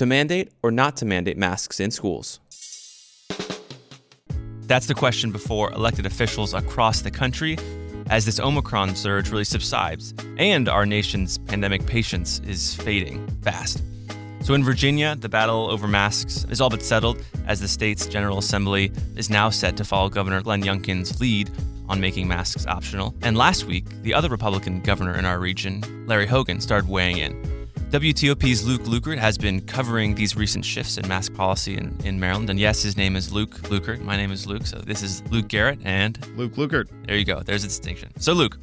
[0.00, 2.40] to mandate or not to mandate masks in schools.
[4.62, 7.58] That's the question before elected officials across the country
[8.08, 13.82] as this Omicron surge really subsides and our nation's pandemic patience is fading fast.
[14.40, 18.38] So in Virginia, the battle over masks is all but settled as the state's General
[18.38, 21.50] Assembly is now set to follow Governor Glenn Youngkin's lead
[21.90, 23.14] on making masks optional.
[23.20, 27.59] And last week, the other Republican governor in our region, Larry Hogan, started weighing in.
[27.90, 32.48] WTOP's Luke Lukert has been covering these recent shifts in mask policy in, in Maryland.
[32.48, 34.00] And yes, his name is Luke Lukert.
[34.02, 34.64] My name is Luke.
[34.64, 36.88] So this is Luke Garrett and Luke Lukert.
[37.08, 37.40] There you go.
[37.40, 38.12] There's a distinction.
[38.20, 38.58] So, Luke,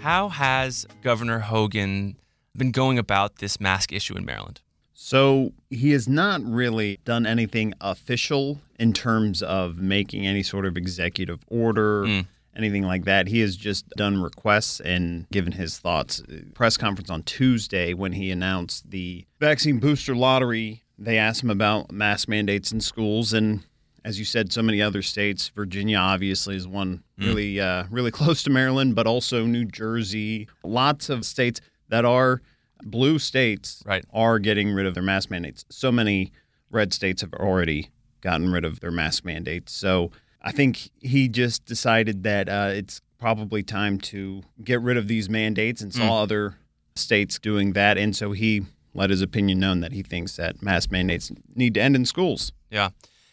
[0.00, 2.16] how has Governor Hogan
[2.56, 4.60] been going about this mask issue in Maryland?
[4.94, 10.76] So he has not really done anything official in terms of making any sort of
[10.76, 12.02] executive order.
[12.02, 13.28] Mm anything like that.
[13.28, 16.22] He has just done requests and given his thoughts.
[16.54, 20.82] Press conference on Tuesday when he announced the vaccine booster lottery.
[20.98, 23.64] They asked him about mask mandates in schools, and
[24.04, 25.48] as you said, so many other states.
[25.54, 27.26] Virginia obviously is one mm.
[27.26, 30.48] really, uh, really close to Maryland, but also New Jersey.
[30.64, 32.40] Lots of states that are
[32.82, 34.04] blue states right.
[34.12, 35.64] are getting rid of their mask mandates.
[35.70, 36.32] So many
[36.70, 39.72] red states have already gotten rid of their mask mandates.
[39.72, 40.10] So
[40.46, 45.28] I think he just decided that uh, it's probably time to get rid of these
[45.28, 46.22] mandates and saw mm.
[46.22, 46.54] other
[46.94, 47.98] states doing that.
[47.98, 48.62] And so he
[48.94, 52.52] let his opinion known that he thinks that mask mandates need to end in schools.
[52.70, 52.90] Yeah.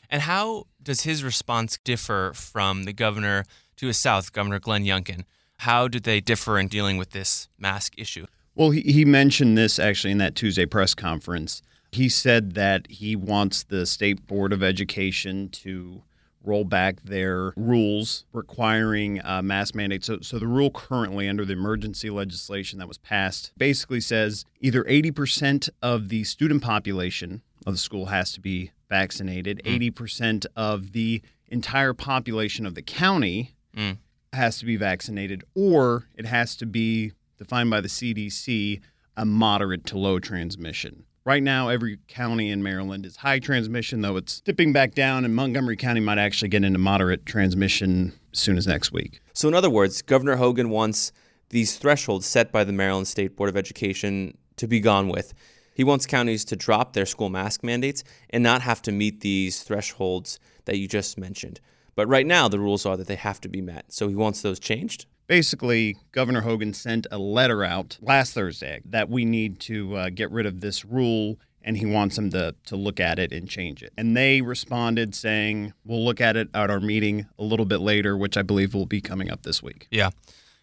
[0.10, 3.46] And how does his response differ from the governor
[3.78, 5.26] to his south, Governor Glenn Youngkin?
[5.60, 8.26] How do they differ in dealing with this mask issue?
[8.56, 11.62] Well, he, he mentioned this actually in that Tuesday press conference.
[11.92, 16.02] He said that he wants the State Board of Education to
[16.44, 20.08] roll back their rules requiring uh, mask mandates.
[20.08, 24.84] So, so the rule currently under the emergency legislation that was passed basically says either
[24.84, 29.92] 80% of the student population of the school has to be vaccinated, mm.
[29.92, 33.98] 80% of the entire population of the county mm.
[34.34, 38.82] has to be vaccinated, or it has to be defined by the CDC
[39.16, 41.06] a moderate to low transmission.
[41.26, 45.34] Right now, every county in Maryland is high transmission, though it's dipping back down, and
[45.34, 49.22] Montgomery County might actually get into moderate transmission as soon as next week.
[49.32, 51.14] So, in other words, Governor Hogan wants
[51.48, 55.34] these thresholds set by the Maryland State Board of Education to be gone with.
[55.74, 59.64] He wants counties to drop their school mask mandates and not have to meet these
[59.64, 61.62] thresholds that you just mentioned.
[61.96, 63.94] But right now, the rules are that they have to be met.
[63.94, 65.06] So he wants those changed?
[65.34, 70.30] Basically, Governor Hogan sent a letter out last Thursday that we need to uh, get
[70.30, 73.82] rid of this rule and he wants them to, to look at it and change
[73.82, 73.92] it.
[73.98, 78.16] And they responded saying, we'll look at it at our meeting a little bit later,
[78.16, 79.88] which I believe will be coming up this week.
[79.90, 80.12] Yeah.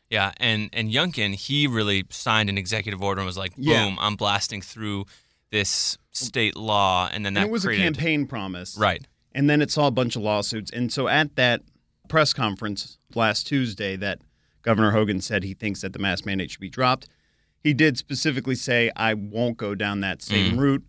[0.08, 0.30] Yeah.
[0.36, 3.96] And, and Youngkin, he really signed an executive order and was like, boom, yeah.
[3.98, 5.06] I'm blasting through
[5.50, 7.10] this state law.
[7.12, 7.82] And then that and it was created...
[7.82, 8.76] a campaign promise.
[8.78, 9.04] Right.
[9.32, 10.70] And then it saw a bunch of lawsuits.
[10.70, 11.62] And so at that
[12.08, 14.20] press conference last Tuesday that
[14.62, 17.08] Governor Hogan said he thinks that the mask mandate should be dropped.
[17.62, 20.58] He did specifically say, I won't go down that same mm.
[20.58, 20.84] route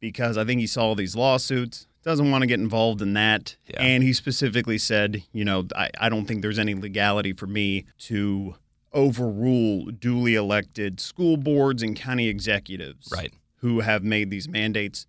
[0.00, 3.56] because I think he saw all these lawsuits, doesn't want to get involved in that.
[3.66, 3.82] Yeah.
[3.82, 7.84] And he specifically said, you know, I, I don't think there's any legality for me
[8.00, 8.54] to
[8.92, 13.32] overrule duly elected school boards and county executives right.
[13.56, 15.06] who have made these mandates.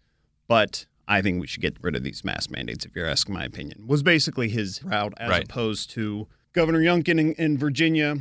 [0.47, 3.45] But I think we should get rid of these mask mandates, if you're asking my
[3.45, 5.43] opinion, was basically his route as right.
[5.43, 8.17] opposed to Governor Youngkin in, in, Virginia,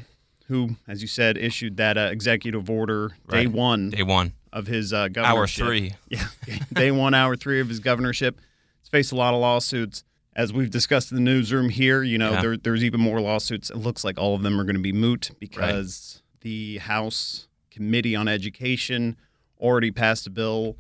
[0.49, 3.51] who, as you said, issued that uh, executive order day right.
[3.51, 3.89] one.
[3.89, 5.65] Day one of his uh, governorship.
[5.65, 5.95] Hour three.
[6.11, 6.27] Yeah,
[6.71, 8.39] day one, hour three of his governorship.
[8.83, 10.05] He's faced a lot of lawsuits.
[10.35, 12.43] As we've discussed in the newsroom here, you know, yeah.
[12.43, 13.71] there, there's even more lawsuits.
[13.71, 16.41] It looks like all of them are going to be moot because right.
[16.43, 19.17] the House Committee on Education
[19.59, 20.77] already passed a bill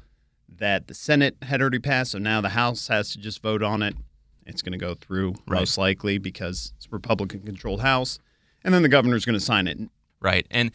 [0.59, 2.11] that the Senate had already passed.
[2.11, 3.97] So now the House has to just vote on it.
[4.47, 5.61] It's going to go through right.
[5.61, 8.19] most likely because it's a Republican controlled House.
[8.65, 9.79] And then the governor's going to sign it.
[10.21, 10.47] Right.
[10.51, 10.71] And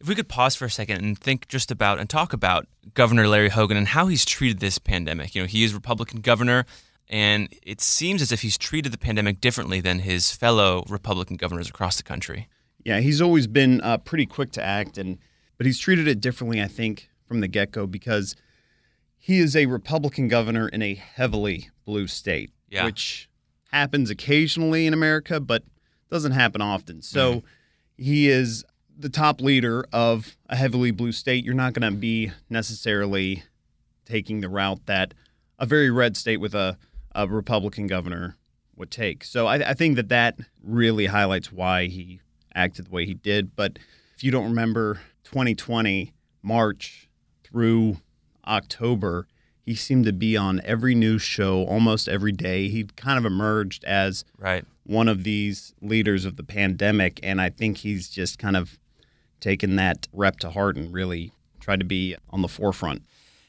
[0.00, 3.28] if we could pause for a second and think just about and talk about Governor
[3.28, 5.34] Larry Hogan and how he's treated this pandemic.
[5.34, 6.66] You know, he is Republican governor,
[7.08, 11.68] and it seems as if he's treated the pandemic differently than his fellow Republican governors
[11.68, 12.48] across the country.
[12.84, 15.18] Yeah, he's always been uh, pretty quick to act, and
[15.56, 18.36] but he's treated it differently, I think, from the get go because
[19.16, 22.84] he is a Republican governor in a heavily blue state yeah.
[22.84, 23.28] which
[23.72, 25.62] happens occasionally in America, but
[26.10, 27.02] doesn't happen often.
[27.02, 27.42] So mm
[27.96, 28.64] he is
[28.98, 31.44] the top leader of a heavily blue state.
[31.44, 33.44] You're not going to be necessarily
[34.04, 35.14] taking the route that
[35.58, 36.78] a very red state with a,
[37.14, 38.36] a Republican governor
[38.76, 39.24] would take.
[39.24, 42.20] So I, I think that that really highlights why he
[42.54, 43.56] acted the way he did.
[43.56, 43.78] But
[44.14, 46.12] if you don't remember, 2020
[46.42, 47.08] March
[47.44, 47.98] through
[48.46, 49.26] October,
[49.66, 52.68] He seemed to be on every news show almost every day.
[52.68, 54.64] He kind of emerged as Right.
[54.84, 58.78] one of these leaders of the pandemic, and I think he's just kind of
[59.40, 63.02] taken that rep to heart and really tried to be on the forefront.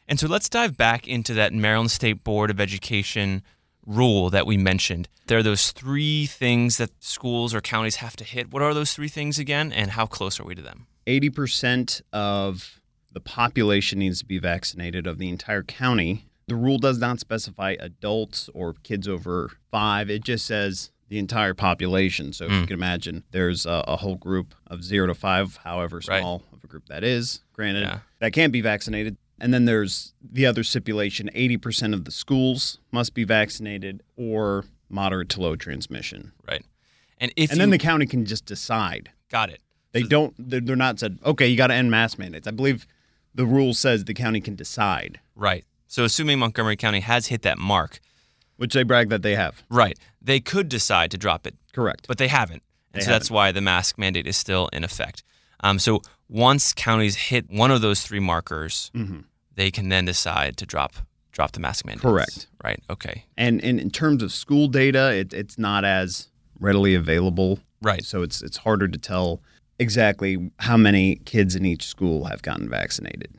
[0.08, 3.44] And so let's dive back into that Maryland State Board of Education
[3.86, 5.08] rule that we mentioned.
[5.28, 8.52] There are those three things that schools or counties have to hit.
[8.52, 10.88] What are those three things again, and how close are we to them?
[11.06, 12.82] 80% of
[13.18, 16.28] the population needs to be vaccinated of the entire county.
[16.48, 21.56] The rule does not specify adults or kids over five, it just says the entire
[21.56, 22.32] population.
[22.32, 22.68] So if you Mm.
[22.68, 26.20] can imagine, there's a, a whole group of zero to five, however Right.
[26.22, 28.00] small of a group that is, granted, Yeah.
[28.20, 29.18] that can't be vaccinated.
[29.40, 35.30] And then there's the other stipulation 80% of the schools must be vaccinated or moderate
[35.30, 36.34] to low transmission.
[36.48, 36.64] Right.
[37.20, 39.10] And if and you then the county can just decide.
[39.32, 39.60] got it,
[39.94, 40.36] They don't.
[40.38, 41.18] They're, they're not said.
[41.26, 42.48] Okay, you got to end mass mandates.
[42.48, 42.86] I believe
[43.38, 45.64] the rule says the county can decide, right.
[45.88, 48.02] So assuming Montgomery County has hit that mark,
[48.58, 49.64] which they brag that they have.
[49.70, 52.08] right, they could decide to drop it, Correct.
[52.08, 52.62] but they haven't.
[52.94, 55.24] And They so that's why the mask mandate is still in effect.
[55.62, 59.24] Um, so once counties hit one of those three markers, Mhm.
[59.56, 60.94] they can then decide to drop
[61.32, 62.02] drop the mask mandate.
[62.02, 62.48] Correct.
[62.64, 62.82] Right.
[62.90, 63.26] Okay.
[63.38, 66.30] And, and in terms of school data, it, it's not as
[66.60, 67.60] readily available.
[67.82, 68.04] Right.
[68.04, 69.40] So it's it's harder to tell
[69.80, 73.34] exactly how many kids in each school have gotten vaccinated.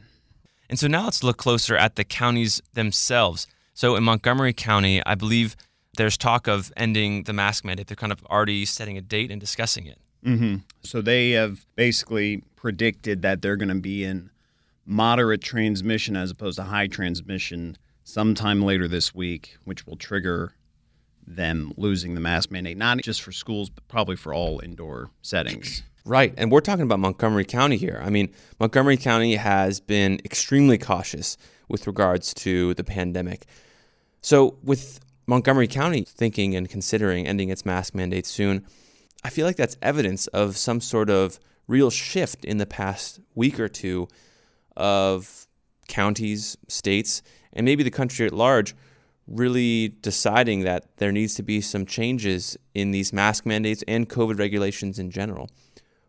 [0.68, 3.46] And so now let's look closer at the counties themselves.
[3.74, 5.56] So in Montgomery County, I believe
[5.96, 7.86] there's talk of ending the mask mandate.
[7.86, 9.98] They're kind of already setting a date and discussing it.
[10.24, 10.56] Mm-hmm.
[10.82, 14.30] So they have basically predicted that they're going to be in
[14.84, 20.54] moderate transmission as opposed to high transmission sometime later this week, which will trigger
[21.26, 25.82] them losing the mask mandate, not just for schools, but probably for all indoor settings.
[26.08, 26.32] Right.
[26.38, 28.00] And we're talking about Montgomery County here.
[28.02, 31.36] I mean, Montgomery County has been extremely cautious
[31.68, 33.44] with regards to the pandemic.
[34.22, 38.64] So, with Montgomery County thinking and considering ending its mask mandate soon,
[39.22, 43.60] I feel like that's evidence of some sort of real shift in the past week
[43.60, 44.08] or two
[44.78, 45.46] of
[45.88, 47.20] counties, states,
[47.52, 48.74] and maybe the country at large
[49.26, 54.38] really deciding that there needs to be some changes in these mask mandates and COVID
[54.38, 55.50] regulations in general.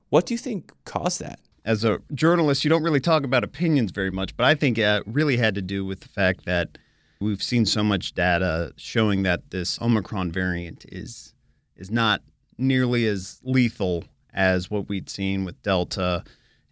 [0.09, 1.39] What do you think caused that?
[1.65, 5.03] As a journalist, you don't really talk about opinions very much, but I think it
[5.05, 6.77] really had to do with the fact that
[7.19, 11.33] we've seen so much data showing that this Omicron variant is
[11.75, 12.21] is not
[12.57, 14.03] nearly as lethal
[14.33, 16.23] as what we'd seen with Delta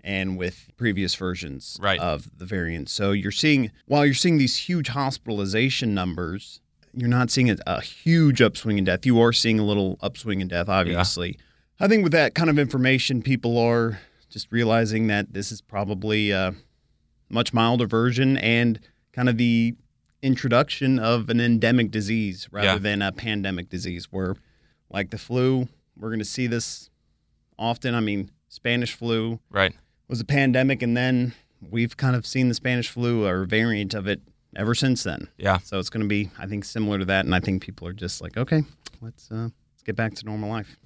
[0.04, 2.00] and with previous versions Right.
[2.00, 2.89] of the variant.
[2.89, 6.60] So you're seeing while you're seeing these huge hospitalization numbers,
[6.94, 9.06] you're not seeing a, a huge upswing in death.
[9.06, 11.38] You are seeing a little upswing in death, obviously.
[11.79, 16.31] I think with that kind of information, people are just realizing that this is probably
[16.31, 16.56] a
[17.29, 18.79] much milder version and
[19.13, 19.75] kind of the
[20.21, 22.77] introduction of an endemic disease rather Yeah.
[22.79, 24.35] than a pandemic disease where
[24.89, 26.89] like the flu we're going to see this
[27.59, 29.74] often i mean spanish flu Right.
[30.07, 31.33] was a pandemic and then
[31.69, 34.21] we've kind of seen the spanish flu or variant of it
[34.56, 35.59] ever since then Yeah.
[35.59, 37.94] so it's going to be i think similar to that and i think people are
[37.94, 38.63] just like okay
[39.01, 39.35] let's uh
[39.74, 40.77] let's get back to normal life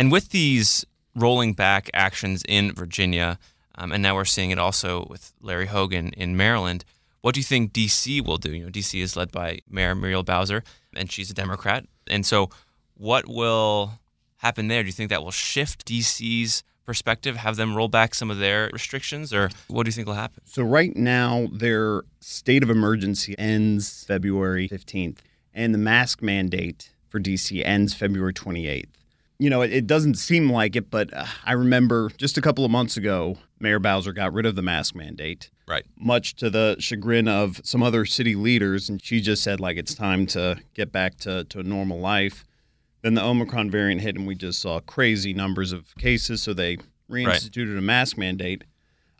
[0.00, 3.38] And with these rolling back actions in Virginia,
[3.74, 6.86] um, and now we're seeing it also with Larry Hogan in Maryland,
[7.20, 8.50] what do you think DC will do?
[8.50, 10.64] You know, DC is led by Mayor Muriel Bowser,
[10.96, 11.84] and she's a Democrat.
[12.06, 12.48] And so,
[12.94, 14.00] what will
[14.38, 14.82] happen there?
[14.82, 18.70] Do you think that will shift DC's perspective, have them roll back some of their
[18.72, 20.42] restrictions, or what do you think will happen?
[20.46, 25.18] So right now, their state of emergency ends February 15th,
[25.52, 28.99] and the mask mandate for DC ends February 28th.
[29.40, 32.62] You know, it, it doesn't seem like it, but uh, I remember just a couple
[32.66, 35.86] of months ago, Mayor Bowser got rid of the mask mandate, Right.
[35.96, 39.94] much to the chagrin of some other city leaders, and she just said like it's
[39.94, 42.44] time to get back to to a normal life.
[43.00, 46.76] Then the Omicron variant hit, and we just saw crazy numbers of cases, so they
[47.10, 48.64] reinstituted a mask mandate.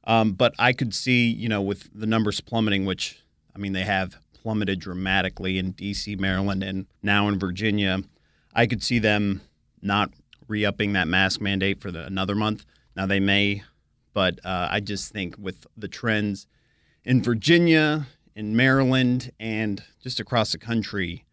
[0.04, 3.20] Um, but I could see, you know, with the numbers plummeting, which
[3.56, 8.02] I mean they have plummeted dramatically in D.C., Maryland, and now in Virginia,
[8.54, 9.40] I could see them
[9.82, 10.10] not
[10.48, 12.64] re-upping that mask mandate for the, another month.
[12.96, 13.62] Now they may,
[14.12, 16.46] but uh, I just think with the trends
[17.04, 21.24] in Virginia, in Maryland, and just across the country,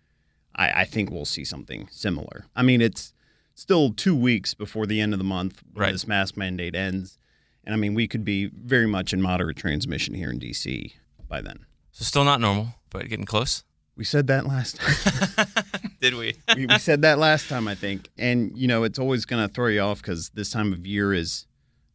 [0.55, 2.45] I, I think we'll see something similar.
[2.55, 3.13] I mean, it's
[3.55, 5.91] still two weeks before the end of the month when Right.
[5.91, 7.17] this mask mandate ends.
[7.63, 10.93] And I mean, we could be very much in moderate transmission here in DC
[11.27, 11.65] by then.
[11.91, 13.63] So, still not normal, but getting close.
[13.97, 15.47] We said that last time.
[15.99, 16.35] Did we?
[16.55, 18.09] we, we said that last time, I think.
[18.17, 21.13] And, you know, it's always going to throw you off because this time of year
[21.13, 21.47] is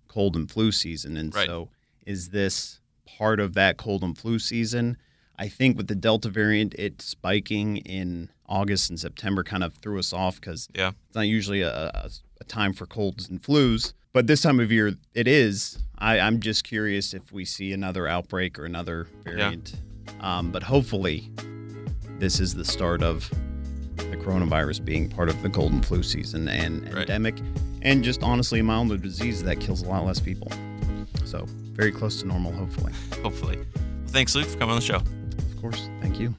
[0.09, 1.17] cold and flu season.
[1.17, 1.47] And Right.
[1.47, 1.69] so,
[2.07, 4.97] is this part of that cold and flu season?
[5.39, 9.99] I think with the Delta variant, it spiking in August and September kind of threw
[9.99, 10.91] us off because Yeah.
[11.07, 13.93] it's not usually a, a, a time for colds and flus.
[14.13, 15.79] But this time of year, it is.
[15.99, 19.75] I, I'm just curious if we see another outbreak or another variant.
[20.21, 21.31] Um, but hopefully,
[22.19, 23.31] this is the start of
[24.23, 26.99] coronavirus being part of the cold and flu season and Right.
[27.03, 27.35] endemic,
[27.83, 30.51] and just honestly a milder disease that kills a lot less people.
[31.25, 32.93] So very close to normal, hopefully.
[33.23, 33.57] Hopefully.
[33.57, 34.97] Well, thanks, Luke, for coming on the show.
[34.97, 35.89] Of course.
[36.01, 36.35] Thank you.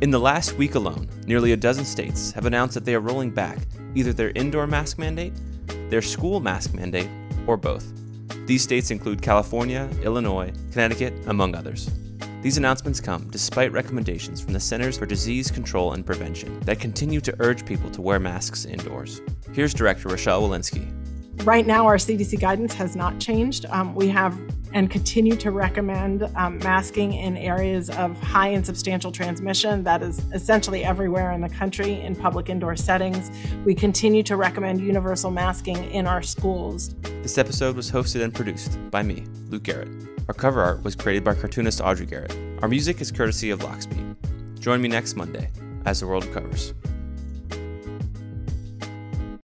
[0.00, 3.30] In the last week alone, nearly a dozen states have announced that they are rolling
[3.30, 3.58] back
[3.94, 5.32] either their indoor mask mandate,
[5.90, 7.08] their school mask mandate,
[7.46, 7.92] or both.
[8.46, 11.90] These states include California, Illinois, Connecticut, among others.
[12.42, 17.20] These announcements come despite recommendations from the Centers for Disease Control and Prevention that continue
[17.20, 19.20] to urge people to wear masks indoors.
[19.52, 20.90] Here's Director Rochelle Walensky.
[21.44, 23.66] Right now, our CDC guidance has not changed.
[23.66, 24.38] Um, we have
[24.72, 29.82] and continue to recommend um, masking in areas of high and substantial transmission.
[29.82, 33.30] That is essentially everywhere in the country in public indoor settings.
[33.64, 36.94] We continue to recommend universal masking in our schools.
[37.22, 39.88] This episode was hosted and produced by me, Luke Garrett.
[40.30, 42.38] Our cover art was created by cartoonist Audrey Garrett.
[42.62, 44.60] Our music is courtesy of Lockspeed.
[44.60, 45.50] Join me next Monday
[45.86, 46.72] as the world recovers.